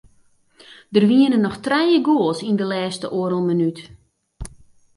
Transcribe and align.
Der 0.95 1.05
wiene 1.11 1.37
noch 1.43 1.57
trije 1.65 1.99
goals 2.07 2.39
yn 2.49 2.57
de 2.59 2.65
lêste 2.71 3.07
oardel 3.17 3.43
minút. 3.49 3.77